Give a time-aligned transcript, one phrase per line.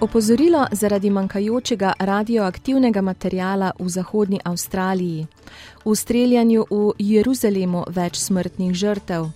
[0.00, 5.26] Opozorilo zaradi manjkajočega radioaktivnega materijala v Zahodnji Avstraliji,
[5.84, 9.28] v streljanju v Jeruzalemu več smrtnih žrtev.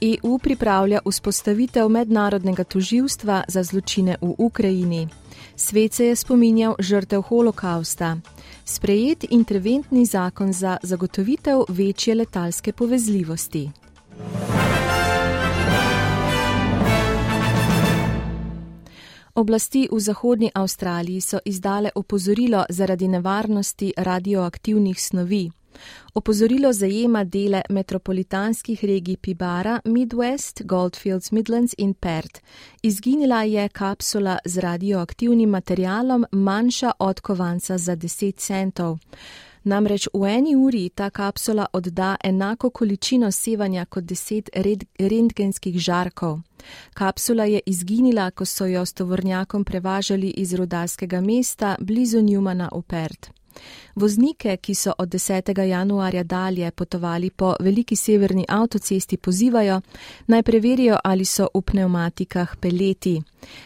[0.00, 5.08] EU pripravlja vzpostavitev mednarodnega toživstva za zločine v Ukrajini.
[5.56, 8.16] Svet se je spominjal žrtev holokausta.
[8.64, 13.70] Sprejet interventni zakon za zagotovitev večje letalske povezljivosti.
[19.36, 25.50] Oblasti v Zahodnji Avstraliji so izdale opozorilo zaradi nevarnosti radioaktivnih snovi.
[26.14, 32.40] Opozorilo zajema dele metropolitanskih regij Pibara, Midwest, Goldfields, Midlands in Perth.
[32.82, 38.98] Izginila je kapsula z radioaktivnim materialom manjša od kovanca za 10 centov.
[39.66, 44.48] Namreč v eni uri ta kapsula odda enako količino sevanja kot 10
[44.98, 46.38] rentgenskih žarkov.
[46.94, 52.82] Kapsula je izginila, ko so jo s tovornjakom prevažali iz rudarskega mesta blizu Newmana v
[52.82, 53.30] Perth.
[53.94, 55.66] Voznike, ki so od 10.
[55.68, 59.80] januarja dalje potovali po veliki severni avtocesti, pozivajo
[60.26, 63.22] naj preverijo, ali so v pneumatikah peleti.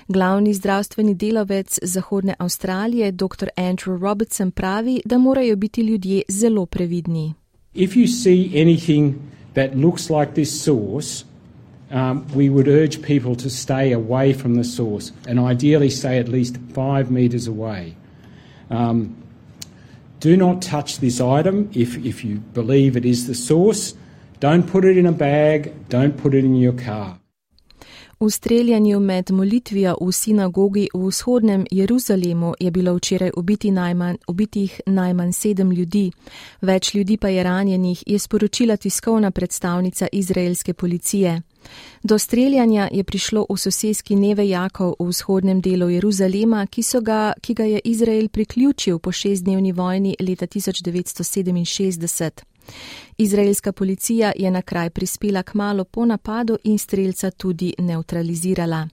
[0.08, 3.48] Glavni zdravstveni delavec Zahodne Avstralije, dr.
[3.56, 7.34] Andrew Robertson, pravi, da morajo biti ljudje zelo previdni.
[11.90, 16.28] Um, we would urge people to stay away from the source and ideally stay at
[16.28, 17.96] least five metres away.
[18.70, 19.19] Um,
[20.20, 23.94] do not touch this item if, if you believe it is the source.
[24.38, 27.19] Don't put it in a bag, don't put it in your car.
[28.20, 34.80] V streljanju med molitvijo v sinagogi v vzhodnem Jeruzalemu je bilo včeraj ubiti najmanj, ubitih
[34.86, 36.12] najmanj sedem ljudi,
[36.60, 41.42] več ljudi pa je ranjenih, je sporočila tiskovna predstavnica izraelske policije.
[42.02, 47.54] Do streljanja je prišlo v sosedski Neve Jakov v vzhodnem delu Jeruzalema, ki, ga, ki
[47.54, 52.30] ga je Izrael priključil po šestdnevni vojni leta 1967.
[53.18, 58.88] Izraelska policija je na kraj prispela k malo po napadu in streljca tudi neutralizirala.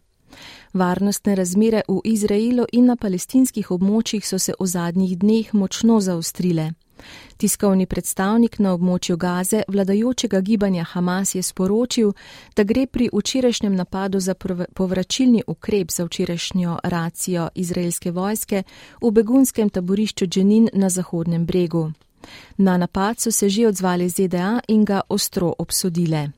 [0.73, 6.71] Varnostne razmere v Izraelu in na palestinskih območjih so se v zadnjih dneh močno zaustrile.
[7.37, 12.13] Tiskovni predstavnik na območju Gaze vladajočega gibanja Hamas je sporočil,
[12.55, 14.33] da gre pri včerajšnjem napadu za
[14.73, 18.63] povračilni ukrep za včerajšnjo racijo izraelske vojske
[19.01, 21.91] v begunskem taborišču Dženin na Zahodnem bregu.
[22.57, 26.29] Na napad so se že odzvali ZDA in ga ostro obsodile.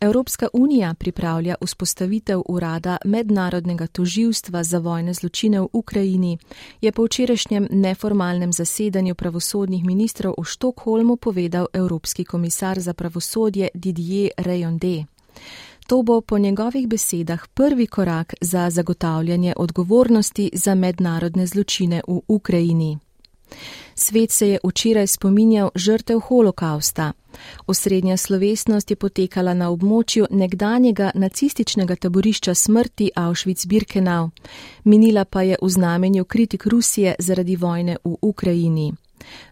[0.00, 6.38] Evropska unija pripravlja vzpostavitev urada mednarodnega toživstva za vojne zločine v Ukrajini,
[6.80, 14.30] je po včerajšnjem neformalnem zasedanju pravosodnih ministrov v Štokholmu povedal Evropski komisar za pravosodje Didier
[14.36, 15.04] Reyonde.
[15.86, 22.98] To bo po njegovih besedah prvi korak za zagotavljanje odgovornosti za mednarodne zločine v Ukrajini.
[23.94, 27.12] Svet se je včeraj spominjal žrtev holokausta.
[27.66, 34.30] Osrednja slovesnost je potekala na območju nekdanjega nacističnega taborišča smrti Auschwitz-Birkenau.
[34.84, 38.92] Minila pa je v znamenju kritik Rusije zaradi vojne v Ukrajini.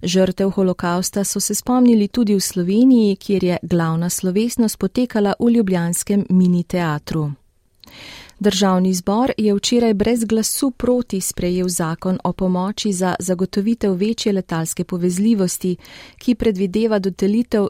[0.02, 6.26] Žrtev holokausta so se spomnili tudi v Sloveniji, kjer je glavna slovesnost potekala v Ljubljanskem
[6.30, 7.32] mini teatru.
[8.44, 14.84] Državni zbor je včeraj brez glasu proti sprejel zakon o pomoči za zagotovitev večje letalske
[14.84, 15.76] povezljivosti,
[16.18, 17.66] ki predvideva dodelitev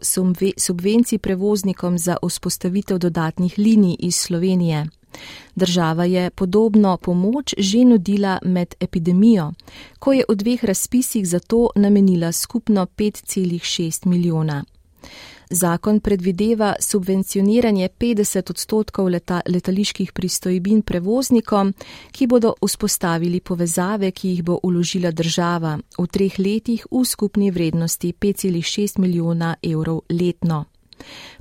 [0.56, 4.86] subvencij prevoznikom za vzpostavitev dodatnih linij iz Slovenije.
[5.54, 9.52] Država je podobno pomoč že nudila med epidemijo,
[9.98, 14.64] ko je v dveh razpisih za to namenila skupno 5,6 milijona.
[15.54, 21.72] Zakon predvideva subvencioniranje 50 odstotkov leta, letaliških pristojbin prevoznikom,
[22.12, 28.12] ki bodo vzpostavili povezave, ki jih bo uložila država v treh letih v skupni vrednosti
[28.12, 30.64] 5,6 milijona evrov letno.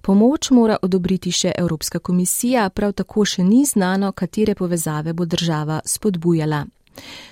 [0.02, 5.82] Pomoč mora odobriti še Evropska komisija, prav tako še ni znano, katere povezave bo država
[5.86, 6.66] spodbujala.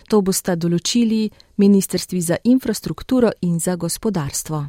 [0.10, 4.66] To bosta določili ministrstvi za infrastrukturo in za gospodarstvo.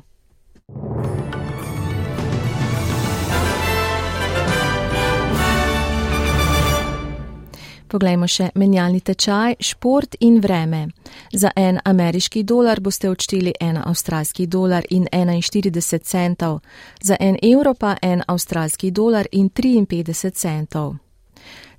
[7.92, 10.86] Poglejmo še menjalni tečaj, šport in vreme.
[11.32, 16.60] Za en ameriški dolar boste odšteli en avstralski dolar in 41 centov,
[17.02, 20.94] za en evro pa en avstralski dolar in 53 centov.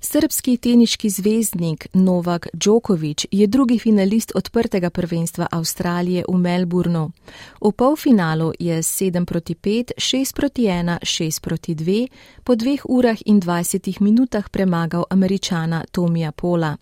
[0.04, 7.10] Srbski teniški zvezdnik Novak Djokovic je drugi finalist odprtega prvenstva Avstralije v Melbourneu.
[7.60, 12.08] V polfinalu je 7 proti 5, 6 proti 1, 6 proti 2
[12.44, 16.76] po dveh urah in 20 minutah premagal američana Tomija Pola.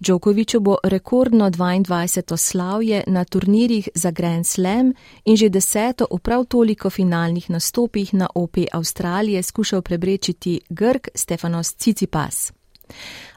[0.00, 2.36] Djokoviču bo rekordno 22.
[2.36, 4.92] slavje na turnirjih za Grand Slam
[5.24, 11.74] in že deseto v prav toliko finalnih nastopih na OP Avstralije skušal prebrečiti Grk Stefanos
[11.74, 12.52] Cicipas.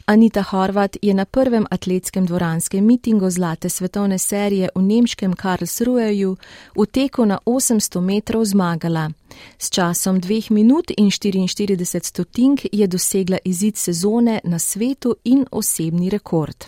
[0.10, 6.38] Anita Horvat je na prvem atletskem dvoranskem mitingu zlate svetovne serije v nemškem Karlsruheju
[6.76, 9.12] v teku na 800 metrov zmagala.
[9.60, 16.10] S časom 2 minut in 44 stotink je dosegla izid sezone na svetu in osebni
[16.10, 16.66] rekord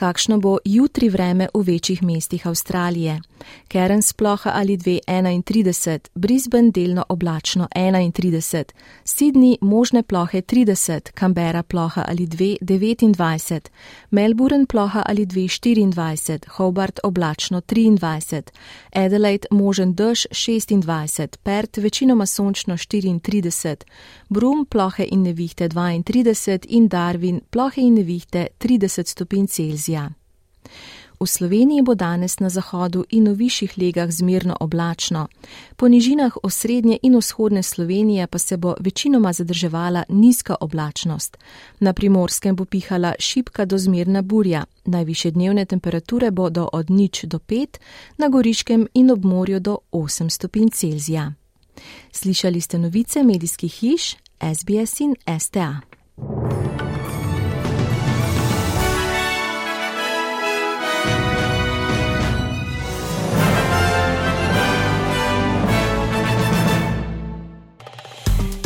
[0.00, 3.20] kakšno bo jutri vreme v večjih mestih Avstralije.
[3.72, 8.72] Cairns ploha ali 2,31, Brisbane delno oblačno 31,
[9.04, 13.68] Sydney možne plohe 30, Canberra ploha ali 2,29,
[14.10, 18.42] Melbourne ploha ali 2,24, Hobart oblačno 23,
[18.92, 23.84] Adelaide možen dež 26, Perth večinoma sončno 34,
[24.28, 29.89] Brum plohe in nevihte 32 in Darwin plohe in nevihte 30 stopinj Celzija.
[29.90, 30.10] Celzija.
[31.20, 35.28] V Sloveniji bo danes na zahodu in v višjih legah zmirno oblačno,
[35.76, 41.36] po nižinah osrednje in vzhodne Slovenije pa se bo večinoma zadrževala nizka oblačnost.
[41.80, 47.38] Na primorskem bo pihala šipka do zmirna burja, najviše dnevne temperature bodo od nič do
[47.38, 47.80] pet,
[48.16, 51.32] na goriškem in ob morju do 8 stopinj Celzija.
[52.12, 55.89] Slišali ste novice medijskih hiš SBS in STA.